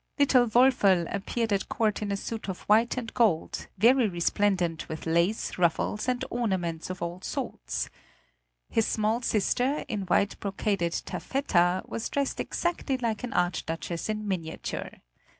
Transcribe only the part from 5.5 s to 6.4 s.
ruffles, and